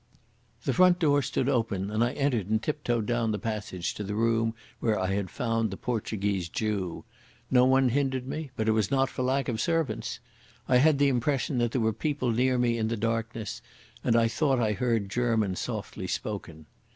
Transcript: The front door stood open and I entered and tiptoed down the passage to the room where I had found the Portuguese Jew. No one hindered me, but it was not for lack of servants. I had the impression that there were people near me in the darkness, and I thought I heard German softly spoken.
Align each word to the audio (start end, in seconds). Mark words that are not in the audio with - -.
The 0.63 0.73
front 0.73 0.97
door 0.97 1.21
stood 1.21 1.47
open 1.47 1.91
and 1.91 2.03
I 2.03 2.13
entered 2.13 2.49
and 2.49 2.59
tiptoed 2.59 3.05
down 3.05 3.31
the 3.31 3.37
passage 3.37 3.93
to 3.93 4.03
the 4.03 4.15
room 4.15 4.55
where 4.79 4.97
I 4.99 5.13
had 5.13 5.29
found 5.29 5.69
the 5.69 5.77
Portuguese 5.77 6.49
Jew. 6.49 7.03
No 7.51 7.65
one 7.65 7.89
hindered 7.89 8.25
me, 8.27 8.49
but 8.55 8.67
it 8.67 8.71
was 8.71 8.89
not 8.89 9.09
for 9.09 9.21
lack 9.21 9.47
of 9.47 9.61
servants. 9.61 10.19
I 10.67 10.77
had 10.77 10.97
the 10.97 11.07
impression 11.09 11.59
that 11.59 11.71
there 11.71 11.81
were 11.81 11.93
people 11.93 12.31
near 12.31 12.57
me 12.57 12.79
in 12.79 12.87
the 12.87 12.97
darkness, 12.97 13.61
and 14.03 14.15
I 14.15 14.27
thought 14.27 14.59
I 14.59 14.71
heard 14.71 15.07
German 15.07 15.55
softly 15.55 16.07
spoken. 16.07 16.65